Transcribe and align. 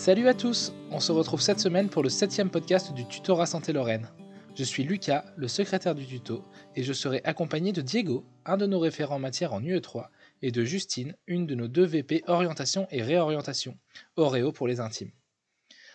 Salut 0.00 0.28
à 0.28 0.32
tous 0.34 0.72
On 0.90 0.98
se 0.98 1.12
retrouve 1.12 1.42
cette 1.42 1.60
semaine 1.60 1.90
pour 1.90 2.02
le 2.02 2.08
septième 2.08 2.48
podcast 2.48 2.94
du 2.94 3.06
Tutorat 3.06 3.44
Santé 3.44 3.74
Lorraine. 3.74 4.08
Je 4.54 4.64
suis 4.64 4.82
Lucas, 4.82 5.26
le 5.36 5.46
secrétaire 5.46 5.94
du 5.94 6.06
tuto, 6.06 6.42
et 6.74 6.82
je 6.82 6.94
serai 6.94 7.20
accompagné 7.24 7.72
de 7.72 7.82
Diego, 7.82 8.24
un 8.46 8.56
de 8.56 8.64
nos 8.64 8.78
référents 8.78 9.16
en 9.16 9.18
matière 9.18 9.52
en 9.52 9.60
UE3, 9.60 10.06
et 10.40 10.52
de 10.52 10.64
Justine, 10.64 11.16
une 11.26 11.46
de 11.46 11.54
nos 11.54 11.68
deux 11.68 11.84
VP 11.84 12.22
orientation 12.28 12.86
et 12.90 13.02
réorientation, 13.02 13.76
Oreo 14.16 14.52
pour 14.52 14.66
les 14.66 14.80
intimes. 14.80 15.12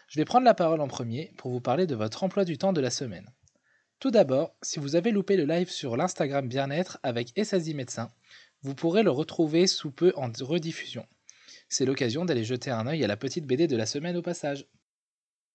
Je 0.07 0.19
vais 0.19 0.25
prendre 0.25 0.45
la 0.45 0.53
parole 0.53 0.81
en 0.81 0.87
premier 0.87 1.33
pour 1.37 1.49
vous 1.49 1.59
parler 1.59 1.87
de 1.87 1.95
votre 1.95 2.23
emploi 2.23 2.45
du 2.45 2.59
temps 2.59 2.73
de 2.73 2.81
la 2.81 2.91
semaine. 2.91 3.31
Tout 3.99 4.11
d'abord, 4.11 4.53
si 4.61 4.77
vous 4.77 4.95
avez 4.95 5.09
loupé 5.09 5.35
le 5.35 5.45
live 5.45 5.71
sur 5.71 5.97
l'Instagram 5.97 6.47
Bien-être 6.47 6.99
avec 7.01 7.31
Essasi 7.35 7.73
Médecin, 7.73 8.11
vous 8.61 8.75
pourrez 8.75 9.01
le 9.01 9.09
retrouver 9.09 9.65
sous 9.65 9.89
peu 9.89 10.13
en 10.15 10.29
rediffusion. 10.41 11.07
C'est 11.67 11.85
l'occasion 11.85 12.25
d'aller 12.25 12.43
jeter 12.43 12.71
un 12.71 12.87
œil 12.87 13.03
à 13.03 13.07
la 13.07 13.17
petite 13.17 13.45
BD 13.45 13.67
de 13.67 13.77
la 13.77 13.85
semaine 13.85 14.17
au 14.17 14.21
passage. 14.21 14.67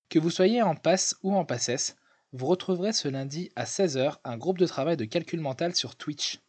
Que 0.09 0.19
vous 0.19 0.31
soyez 0.31 0.63
en 0.63 0.75
passe 0.75 1.17
ou 1.23 1.35
en 1.35 1.45
passesse, 1.45 1.97
vous 2.33 2.47
retrouverez 2.47 2.93
ce 2.93 3.09
lundi 3.09 3.51
à 3.57 3.65
16h 3.65 4.19
un 4.25 4.37
groupe 4.37 4.59
de 4.59 4.67
travail 4.67 4.97
de 4.97 5.05
calcul 5.05 5.41
mental 5.41 5.75
sur 5.75 5.97
Twitch. 5.97 6.41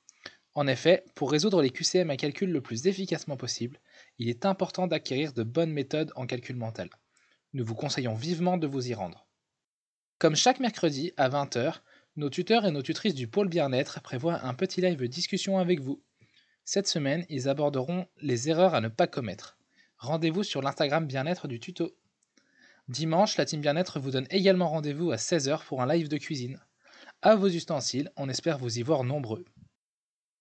En 0.53 0.67
effet, 0.67 1.05
pour 1.15 1.31
résoudre 1.31 1.61
les 1.61 1.69
QCM 1.69 2.09
à 2.09 2.17
calcul 2.17 2.51
le 2.51 2.61
plus 2.61 2.87
efficacement 2.87 3.37
possible, 3.37 3.79
il 4.19 4.29
est 4.29 4.45
important 4.45 4.87
d'acquérir 4.87 5.33
de 5.33 5.43
bonnes 5.43 5.71
méthodes 5.71 6.11
en 6.15 6.25
calcul 6.25 6.55
mental. 6.55 6.89
Nous 7.53 7.65
vous 7.65 7.75
conseillons 7.75 8.15
vivement 8.15 8.57
de 8.57 8.67
vous 8.67 8.89
y 8.89 8.93
rendre. 8.93 9.27
Comme 10.19 10.35
chaque 10.35 10.59
mercredi 10.59 11.13
à 11.17 11.29
20h, 11.29 11.81
nos 12.15 12.29
tuteurs 12.29 12.65
et 12.65 12.71
nos 12.71 12.81
tutrices 12.81 13.15
du 13.15 13.27
pôle 13.27 13.47
bien-être 13.47 14.01
prévoient 14.01 14.45
un 14.45 14.53
petit 14.53 14.81
live 14.81 15.07
discussion 15.07 15.57
avec 15.57 15.79
vous. 15.79 16.03
Cette 16.63 16.87
semaine, 16.87 17.25
ils 17.29 17.49
aborderont 17.49 18.07
les 18.21 18.49
erreurs 18.49 18.75
à 18.75 18.81
ne 18.81 18.87
pas 18.87 19.07
commettre. 19.07 19.57
Rendez-vous 19.97 20.43
sur 20.43 20.61
l'Instagram 20.61 21.05
bien-être 21.05 21.47
du 21.47 21.59
tuto. 21.59 21.95
Dimanche, 22.87 23.37
la 23.37 23.45
team 23.45 23.61
bien-être 23.61 23.99
vous 23.99 24.11
donne 24.11 24.27
également 24.29 24.69
rendez-vous 24.69 25.11
à 25.11 25.15
16h 25.15 25.63
pour 25.65 25.81
un 25.81 25.93
live 25.93 26.07
de 26.07 26.17
cuisine. 26.17 26.59
À 27.21 27.35
vos 27.35 27.49
ustensiles, 27.49 28.11
on 28.15 28.29
espère 28.29 28.57
vous 28.57 28.79
y 28.79 28.81
voir 28.81 29.03
nombreux. 29.03 29.45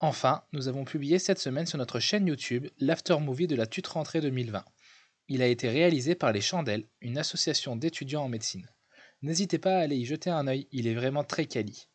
Enfin, 0.01 0.45
nous 0.53 0.67
avons 0.67 0.85
publié 0.85 1.19
cette 1.19 1.39
semaine 1.39 1.67
sur 1.67 1.77
notre 1.77 2.01
chaîne 2.01 2.27
YouTube 2.27 2.69
l'after 2.79 3.19
movie 3.21 3.47
de 3.47 3.57
la 3.57 3.67
TUT 3.67 3.87
rentrée 3.87 4.23
2020. 4.23 4.65
Il 5.29 5.43
a 5.43 5.47
été 5.47 5.69
réalisé 5.69 6.15
par 6.15 6.33
les 6.33 6.41
Chandelles, 6.41 6.89
une 7.03 7.19
association 7.19 7.77
d'étudiants 7.77 8.25
en 8.25 8.29
médecine. 8.29 8.67
N'hésitez 9.21 9.59
pas 9.59 9.77
à 9.77 9.81
aller 9.81 9.97
y 9.97 10.07
jeter 10.07 10.31
un 10.31 10.47
œil, 10.47 10.69
il 10.73 10.87
est 10.87 10.95
vraiment 10.95 11.23
très 11.23 11.45
quali. 11.45 11.90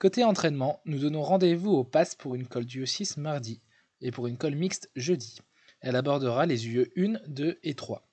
Côté 0.00 0.24
entraînement, 0.24 0.80
nous 0.86 0.98
donnons 0.98 1.22
rendez-vous 1.22 1.72
au 1.72 1.84
PASS 1.84 2.14
pour 2.14 2.34
une 2.34 2.46
colle 2.46 2.64
du 2.64 2.86
6 2.86 3.18
mardi 3.18 3.60
et 4.00 4.10
pour 4.10 4.28
une 4.28 4.38
colle 4.38 4.54
mixte 4.54 4.90
jeudi. 4.96 5.40
Elle 5.82 5.94
abordera 5.94 6.46
les 6.46 6.66
UE 6.68 6.90
1, 6.96 7.18
2 7.26 7.58
et 7.62 7.74
3. 7.74 8.08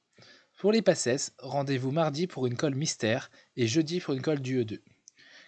Pour 0.60 0.74
les 0.74 0.82
PASSES, 0.82 1.32
rendez-vous 1.40 1.92
mardi 1.92 2.28
pour 2.28 2.46
une 2.46 2.58
colle 2.58 2.76
mystère 2.76 3.32
et 3.56 3.68
jeudi 3.68 4.02
pour 4.02 4.14
une 4.16 4.22
colle 4.22 4.42
du 4.42 4.66
E2. 4.66 4.82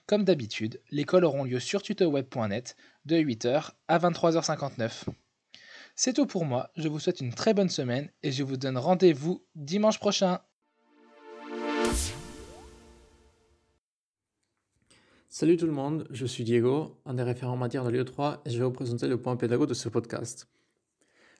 Comme 0.08 0.24
d'habitude, 0.24 0.82
les 0.92 1.04
colles 1.04 1.26
auront 1.26 1.44
lieu 1.44 1.60
sur 1.60 1.82
tutoweb.net 1.82 2.78
de 3.04 3.18
8h 3.18 3.72
à 3.90 4.00
23h59. 4.00 5.10
C'est 5.98 6.14
tout 6.14 6.26
pour 6.26 6.46
moi, 6.46 6.72
je 6.78 6.88
vous 6.88 7.00
souhaite 7.00 7.20
une 7.20 7.34
très 7.34 7.54
bonne 7.54 7.68
semaine 7.68 8.10
et 8.24 8.32
je 8.32 8.44
vous 8.44 8.56
donne 8.56 8.78
rendez-vous 8.78 9.44
dimanche 9.56 10.00
prochain. 10.00 10.40
Salut 15.40 15.56
tout 15.56 15.68
le 15.68 15.72
monde, 15.72 16.06
je 16.12 16.26
suis 16.26 16.44
Diego, 16.44 17.00
un 17.06 17.14
des 17.14 17.24
référents 17.24 17.54
en 17.54 17.56
matière 17.56 17.86
de 17.86 17.92
l'IE3 17.92 18.40
et 18.44 18.50
je 18.50 18.58
vais 18.58 18.66
vous 18.66 18.74
présenter 18.74 19.08
le 19.08 19.22
point 19.22 19.38
pédago 19.38 19.66
de 19.66 19.74
ce 19.74 19.88
podcast. 19.88 20.50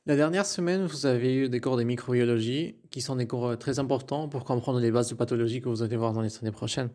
La 0.06 0.16
dernière 0.16 0.46
semaine, 0.46 0.86
vous 0.86 1.06
avez 1.06 1.36
eu 1.36 1.50
des 1.50 1.60
cours 1.60 1.76
de 1.76 1.84
microbiologie 1.84 2.78
qui 2.92 3.02
sont 3.02 3.18
des 3.18 3.28
cours 3.28 3.48
euh, 3.48 3.56
très 3.58 3.78
importants 3.78 4.30
pour 4.30 4.46
comprendre 4.46 4.80
les 4.80 4.90
bases 4.90 5.10
de 5.10 5.16
pathologie 5.16 5.60
que 5.60 5.68
vous 5.68 5.84
allez 5.84 5.98
voir 5.98 6.14
dans 6.14 6.22
les 6.22 6.38
années 6.38 6.54
prochaines. 6.54 6.92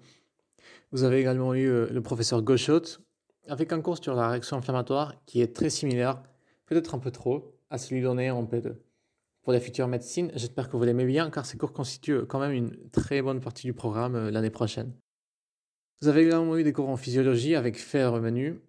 Vous 0.93 1.03
avez 1.03 1.21
également 1.21 1.53
eu 1.53 1.69
euh, 1.69 1.91
le 1.91 2.01
professeur 2.01 2.41
Gauchot 2.41 3.03
avec 3.49 3.71
un 3.75 3.83
cours 3.83 4.03
sur 4.03 4.15
la 4.15 4.31
réaction 4.31 4.57
inflammatoire 4.57 5.13
qui 5.27 5.43
est 5.43 5.55
très 5.55 5.69
similaire, 5.69 6.23
peut-être 6.65 6.95
un 6.95 6.99
peu 7.01 7.11
trop, 7.11 7.55
à 7.69 7.77
celui 7.77 8.01
donné 8.01 8.31
en 8.31 8.45
P2. 8.45 8.77
Pour 9.43 9.53
la 9.53 9.61
future 9.61 9.89
médecine, 9.89 10.33
j'espère 10.37 10.71
que 10.71 10.79
vous 10.79 10.85
l'aimez 10.85 11.05
bien 11.05 11.29
car 11.29 11.45
ces 11.45 11.59
cours 11.59 11.75
constituent 11.75 12.25
quand 12.27 12.41
même 12.41 12.53
une 12.53 12.75
très 12.93 13.21
bonne 13.21 13.43
partie 13.43 13.67
du 13.67 13.75
programme 13.75 14.15
euh, 14.15 14.31
l'année 14.31 14.49
prochaine. 14.49 14.95
Vous 16.05 16.11
avez 16.11 16.27
également 16.27 16.59
eu 16.59 16.63
des 16.63 16.75
cours 16.75 16.91
en 16.91 16.99
physiologie 16.99 17.55
avec 17.55 17.79
Fer 17.79 18.21
Menu, 18.21 18.61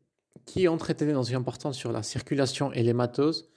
qui 0.45 0.69
ont 0.69 0.77
traité 0.77 1.05
des 1.05 1.11
notions 1.11 1.37
importantes 1.37 1.73
sur 1.73 1.91
la 1.91 2.01
circulation 2.01 2.71
et 2.71 2.81
l'hématose, 2.81 3.51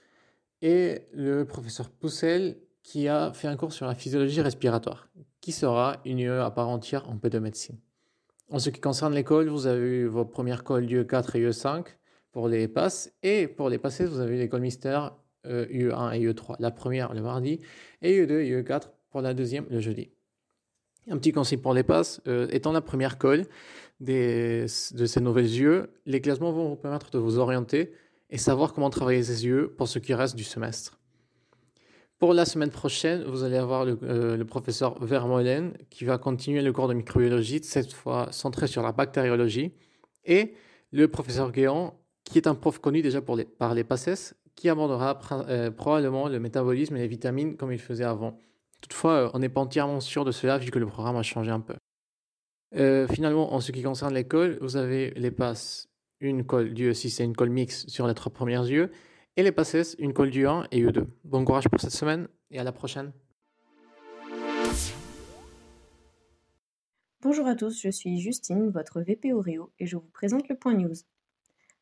et 0.63 1.03
le 1.13 1.45
professeur 1.45 1.89
Poussel, 1.89 2.57
qui 2.83 3.07
a 3.07 3.33
fait 3.33 3.47
un 3.47 3.57
cours 3.57 3.73
sur 3.73 3.87
la 3.87 3.95
physiologie 3.95 4.41
respiratoire, 4.41 5.09
qui 5.41 5.53
sera 5.53 5.99
une 6.05 6.19
UE 6.19 6.41
à 6.41 6.51
part 6.51 6.69
entière 6.69 7.09
en 7.09 7.15
P2 7.15 7.39
médecine. 7.39 7.79
En 8.51 8.59
ce 8.59 8.71
qui 8.71 8.81
concerne 8.81 9.15
l'école, 9.15 9.49
vous 9.49 9.69
avez 9.69 9.87
eu 9.87 10.07
vos 10.07 10.25
premières 10.25 10.65
cols 10.65 10.87
UE4 10.87 11.37
et 11.37 11.49
UE5 11.49 11.85
pour 12.33 12.49
les 12.49 12.67
passes, 12.67 13.13
et 13.23 13.47
pour 13.47 13.69
les 13.69 13.79
passés, 13.79 14.07
vous 14.07 14.19
avez 14.19 14.35
eu 14.35 14.39
l'école 14.41 14.63
mystère 14.63 15.15
UE1 15.45 16.17
et 16.17 16.27
UE3, 16.27 16.57
la 16.59 16.73
première 16.73 17.15
le 17.15 17.23
mardi, 17.23 17.61
et 18.03 18.21
UE2 18.21 18.41
et 18.41 18.61
UE4 18.61 18.91
pour 19.11 19.21
la 19.21 19.35
deuxième 19.35 19.67
le 19.71 19.79
jeudi. 19.79 20.11
Un 21.11 21.17
petit 21.17 21.33
conseil 21.33 21.59
pour 21.59 21.73
les 21.75 21.83
passes, 21.83 22.21
euh, 22.27 22.49
étant 22.51 22.73
la 22.73 22.81
première 22.81 23.19
colle 23.19 23.47
de 24.01 24.67
ces 24.69 25.21
nouvelles 25.21 25.47
yeux, 25.47 25.91
les 26.07 26.21
classements 26.21 26.53
vont 26.53 26.69
vous 26.69 26.77
permettre 26.77 27.11
de 27.11 27.19
vous 27.19 27.39
orienter 27.39 27.93
et 28.31 28.39
savoir 28.39 28.73
comment 28.73 28.91
travailler 28.91 29.23
ces 29.23 29.47
yeux 29.47 29.75
pour 29.77 29.89
ce 29.89 29.99
qui 29.99 30.15
reste 30.15 30.37
du 30.37 30.45
semestre. 30.45 30.99
Pour 32.19 32.35
la 32.35 32.45
semaine 32.45 32.71
prochaine, 32.71 33.25
vous 33.25 33.45
allez 33.45 33.57
avoir 33.57 33.85
le, 33.85 33.97
euh, 34.03 34.45
professeur 34.45 35.03
Vermeulen 35.05 35.73
qui 35.89 36.05
va 36.05 36.19
continuer 36.19 36.63
le 36.63 36.73
cours 36.73 36.89
de 36.89 36.95
microbiologie, 36.95 37.61
cette 37.63 37.93
fois 37.93 38.29
centré 38.33 38.67
sur 38.67 38.83
la 38.83 38.93
bactériologie, 38.93 39.73
et 40.25 40.55
le 40.91 41.07
professeur 41.07 41.53
Guéant, 41.53 41.95
qui 42.25 42.39
est 42.39 42.47
un 42.49 42.55
prof 42.55 42.81
connu 42.81 43.03
déjà 43.03 43.23
pour 43.23 43.37
les, 43.37 43.45
par 43.45 43.73
les 43.73 43.85
PACES, 43.85 44.35
qui 44.57 44.69
abordera 44.69 45.19
euh, 45.49 45.71
probablement 45.71 46.29
le 46.29 46.41
métabolisme 46.41 46.97
et 46.97 47.01
les 47.01 47.07
vitamines 47.07 47.57
comme 47.57 47.73
il 47.73 47.79
faisait 47.79 48.05
avant. 48.05 48.41
Toutefois, 48.81 49.13
euh, 49.13 49.31
on 49.35 49.39
n'est 49.39 49.49
pas 49.49 49.61
entièrement 49.61 50.01
sûr 50.01 50.25
de 50.25 50.33
cela 50.33 50.59
vu 50.59 50.71
que 50.71 50.79
le 50.79 50.87
programme 50.87 51.17
a 51.17 51.23
changé 51.23 51.51
un 51.51 51.61
peu. 51.61 51.75
Euh, 52.77 53.09
finalement, 53.09 53.55
en 53.55 53.61
ce 53.61 53.73
qui 53.73 53.83
concerne 53.83 54.15
l'école, 54.15 54.59
vous 54.61 54.77
avez 54.77 55.11
les 55.17 55.31
passes, 55.31 55.89
une 56.21 56.45
colle 56.45 56.75
du 56.75 56.91
E6 56.91 57.21
et 57.21 57.25
une 57.25 57.35
colle 57.35 57.51
mixte 57.51 57.89
sur 57.89 58.07
les 58.07 58.15
trois 58.15 58.33
premières 58.33 58.67
yeux, 58.67 58.91
et 59.37 59.43
les 59.43 59.53
passes, 59.53 59.97
une 59.99 60.13
colle 60.13 60.31
du 60.31 60.47
1 60.47 60.67
et 60.71 60.83
E2. 60.83 61.07
Bon 61.25 61.45
courage 61.45 61.69
pour 61.69 61.81
cette 61.81 61.93
semaine 61.93 62.29
et 62.51 62.59
à 62.59 62.65
la 62.65 62.73
prochaine. 62.73 63.13
Bonjour 67.21 67.47
à 67.47 67.57
tous, 67.57 67.81
je 67.81 67.91
suis 67.91 68.21
Justine, 68.21 68.71
votre 68.71 69.01
VP 69.01 69.33
Oreo, 69.33 69.73
et 69.81 69.87
je 69.87 69.97
vous 69.97 70.09
présente 70.13 70.49
le 70.49 70.57
point 70.57 70.75
news. 70.75 70.95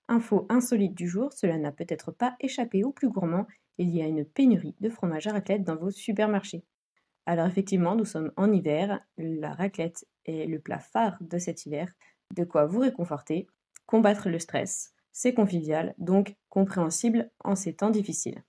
Info 0.09 0.47
insolite 0.49 0.95
du 0.95 1.09
jour, 1.09 1.33
cela 1.33 1.59
n'a 1.59 1.73
peut-être 1.73 2.11
pas 2.11 2.37
échappé 2.41 2.85
aux 2.85 2.93
plus 2.93 3.11
gourmands, 3.11 3.47
il 3.77 3.91
y 3.91 4.01
a 4.01 4.07
une 4.07 4.25
pénurie 4.25 4.77
de 4.81 4.89
fromage 4.89 5.27
à 5.27 5.33
raclette 5.33 5.65
dans 5.65 5.77
vos 5.77 5.91
supermarchés. 5.91 6.65
Alors 7.27 7.47
effectivement, 7.47 7.97
nous 7.97 8.05
sommes 8.05 8.33
en 8.37 8.53
hiver, 8.53 9.01
la 9.19 9.53
raclette 9.53 10.07
est 10.25 10.47
le 10.47 10.61
plat 10.61 10.79
phare 10.79 11.17
de 11.21 11.39
cet 11.39 11.67
hiver, 11.67 11.93
de 12.35 12.45
quoi 12.45 12.67
vous 12.67 12.81
réconforter, 12.81 13.49
combattre 13.87 14.29
le 14.29 14.39
stress, 14.39 14.95
c'est 15.13 15.35
convivial, 15.35 15.95
donc 15.99 16.37
compréhensible 16.51 17.31
en 17.43 17.57
ces 17.57 17.75
temps 17.75 17.91
difficiles. 17.91 18.43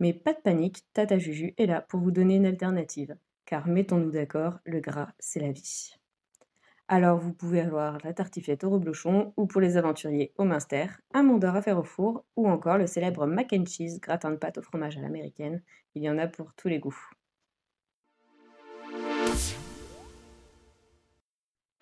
Mais 0.00 0.12
pas 0.12 0.32
de 0.32 0.40
panique, 0.40 0.84
Tata 0.94 1.18
Juju 1.18 1.54
est 1.58 1.66
là 1.66 1.82
pour 1.82 2.00
vous 2.00 2.10
donner 2.10 2.36
une 2.36 2.46
alternative, 2.46 3.16
car 3.44 3.68
mettons-nous 3.68 4.10
d'accord, 4.10 4.58
le 4.64 4.80
gras, 4.80 5.12
c'est 5.18 5.40
la 5.40 5.52
vie. 5.52 5.94
Alors 6.88 7.18
vous 7.18 7.32
pouvez 7.32 7.60
avoir 7.60 7.98
la 8.02 8.14
tartiflette 8.14 8.64
au 8.64 8.70
reblochon, 8.70 9.34
ou 9.36 9.46
pour 9.46 9.60
les 9.60 9.76
aventuriers 9.76 10.32
au 10.38 10.44
minster, 10.44 10.86
un 11.12 11.22
mondor 11.22 11.54
à 11.54 11.62
faire 11.62 11.78
au 11.78 11.84
four, 11.84 12.24
ou 12.34 12.48
encore 12.48 12.78
le 12.78 12.86
célèbre 12.86 13.26
mac 13.26 13.52
and 13.52 13.66
cheese 13.66 14.00
gratin 14.00 14.30
de 14.30 14.36
pâte 14.36 14.58
au 14.58 14.62
fromage 14.62 14.96
à 14.96 15.00
l'américaine, 15.00 15.62
il 15.94 16.02
y 16.02 16.10
en 16.10 16.18
a 16.18 16.26
pour 16.26 16.54
tous 16.54 16.68
les 16.68 16.80
goûts. 16.80 17.10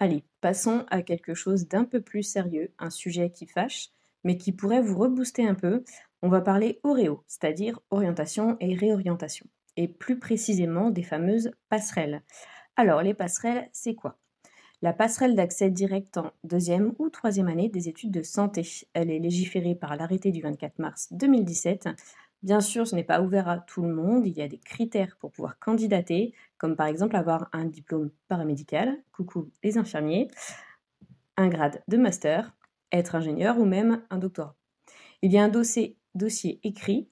Allez, 0.00 0.22
passons 0.40 0.84
à 0.90 1.02
quelque 1.02 1.34
chose 1.34 1.66
d'un 1.66 1.84
peu 1.84 2.00
plus 2.00 2.22
sérieux, 2.22 2.72
un 2.78 2.88
sujet 2.88 3.30
qui 3.30 3.46
fâche, 3.46 3.88
mais 4.22 4.36
qui 4.36 4.52
pourrait 4.52 4.80
vous 4.80 4.96
rebooster 4.96 5.44
un 5.44 5.54
peu. 5.54 5.82
On 6.22 6.28
va 6.28 6.40
parler 6.40 6.78
Oreo, 6.84 7.24
c'est-à-dire 7.26 7.80
orientation 7.90 8.56
et 8.60 8.76
réorientation, 8.76 9.46
et 9.76 9.88
plus 9.88 10.20
précisément 10.20 10.90
des 10.90 11.02
fameuses 11.02 11.50
passerelles. 11.68 12.22
Alors, 12.76 13.02
les 13.02 13.12
passerelles, 13.14 13.68
c'est 13.72 13.96
quoi? 13.96 14.18
La 14.82 14.92
passerelle 14.92 15.34
d'accès 15.34 15.70
direct 15.70 16.16
en 16.16 16.30
deuxième 16.44 16.94
ou 17.00 17.08
troisième 17.08 17.48
année 17.48 17.68
des 17.68 17.88
études 17.88 18.12
de 18.12 18.22
santé. 18.22 18.62
Elle 18.94 19.10
est 19.10 19.18
légiférée 19.18 19.74
par 19.74 19.96
l'arrêté 19.96 20.30
du 20.30 20.40
24 20.40 20.78
mars 20.78 21.08
2017 21.10 21.88
Bien 22.42 22.60
sûr, 22.60 22.86
ce 22.86 22.94
n'est 22.94 23.04
pas 23.04 23.20
ouvert 23.20 23.48
à 23.48 23.58
tout 23.58 23.82
le 23.82 23.92
monde, 23.92 24.24
il 24.26 24.32
y 24.32 24.42
a 24.42 24.48
des 24.48 24.58
critères 24.58 25.16
pour 25.18 25.32
pouvoir 25.32 25.58
candidater, 25.58 26.32
comme 26.56 26.76
par 26.76 26.86
exemple 26.86 27.16
avoir 27.16 27.48
un 27.52 27.64
diplôme 27.64 28.10
paramédical, 28.28 28.96
coucou 29.12 29.50
les 29.64 29.76
infirmiers, 29.76 30.28
un 31.36 31.48
grade 31.48 31.82
de 31.88 31.96
master, 31.96 32.54
être 32.92 33.16
ingénieur 33.16 33.58
ou 33.58 33.64
même 33.64 34.04
un 34.10 34.18
doctorat. 34.18 34.54
Il 35.20 35.32
y 35.32 35.38
a 35.38 35.42
un 35.42 35.48
dossier, 35.48 35.96
écrit 36.62 37.08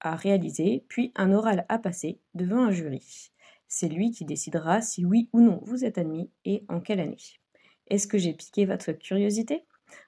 à 0.00 0.14
réaliser, 0.14 0.84
puis 0.88 1.12
un 1.16 1.32
oral 1.32 1.64
à 1.70 1.78
passer 1.78 2.20
devant 2.34 2.62
un 2.64 2.70
jury. 2.70 3.30
C'est 3.68 3.88
lui 3.88 4.10
qui 4.10 4.24
décidera 4.24 4.82
si 4.82 5.04
oui 5.04 5.30
ou 5.32 5.40
non 5.40 5.60
vous 5.64 5.84
êtes 5.84 5.98
admis 5.98 6.30
et 6.44 6.64
en 6.68 6.80
quelle 6.80 7.00
année. 7.00 7.16
Est-ce 7.88 8.06
que 8.06 8.18
j'ai 8.18 8.34
piqué 8.34 8.66
votre 8.66 8.92
curiosité? 8.92 9.64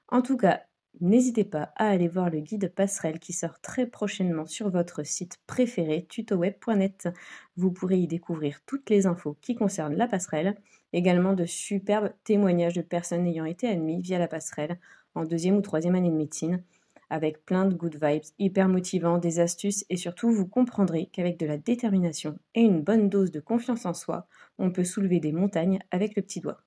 En 0.08 0.20
tout 0.20 0.36
cas, 0.36 0.62
n'hésitez 1.00 1.44
pas 1.44 1.72
à 1.76 1.88
aller 1.88 2.08
voir 2.08 2.31
le 2.31 2.40
guide 2.40 2.72
passerelle 2.75 3.19
qui 3.19 3.32
sort 3.32 3.60
très 3.60 3.87
prochainement 3.87 4.46
sur 4.46 4.70
votre 4.70 5.04
site 5.04 5.38
préféré 5.46 6.06
tutoweb.net. 6.08 7.08
Vous 7.56 7.70
pourrez 7.72 7.98
y 7.98 8.06
découvrir 8.06 8.60
toutes 8.66 8.90
les 8.90 9.06
infos 9.06 9.37
qui 9.40 9.54
concernent 9.54 9.96
la 9.96 10.08
passerelle, 10.08 10.56
également 10.92 11.32
de 11.32 11.46
superbes 11.46 12.12
témoignages 12.25 12.75
de 12.75 12.82
personnes 12.82 13.26
ayant 13.26 13.44
été 13.44 13.69
admises 13.69 14.02
via 14.02 14.19
la 14.19 14.28
passerelle 14.28 14.78
en 15.14 15.25
deuxième 15.25 15.56
ou 15.56 15.62
troisième 15.62 15.94
année 15.94 16.10
de 16.10 16.16
médecine 16.16 16.62
avec 17.10 17.44
plein 17.44 17.66
de 17.66 17.75
good 17.75 17.98
vibes, 18.02 18.22
hyper 18.38 18.69
motivants, 18.69 19.19
des 19.19 19.40
astuces 19.40 19.84
et 19.90 19.96
surtout 19.96 20.31
vous 20.31 20.46
comprendrez 20.46 21.06
qu'avec 21.12 21.38
de 21.38 21.46
la 21.46 21.58
détermination 21.58 22.38
et 22.54 22.62
une 22.62 22.82
bonne 22.82 23.08
dose 23.08 23.32
de 23.32 23.40
confiance 23.40 23.84
en 23.84 23.94
soi, 23.94 24.26
on 24.58 24.70
peut 24.70 24.84
soulever 24.84 25.19
des 25.20 25.32
montagnes 25.32 25.81
avec 25.90 26.14
le 26.16 26.22
petit 26.22 26.40
doigt. 26.40 26.62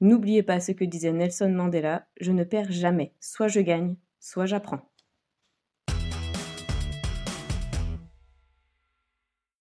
N'oubliez 0.00 0.42
pas 0.42 0.60
ce 0.60 0.72
que 0.72 0.84
disait 0.84 1.12
Nelson 1.12 1.50
Mandela, 1.50 2.06
je 2.20 2.32
ne 2.32 2.44
perds 2.44 2.72
jamais, 2.72 3.14
soit 3.20 3.48
je 3.48 3.60
gagne, 3.60 3.96
soit 4.18 4.46
j'apprends. 4.46 4.90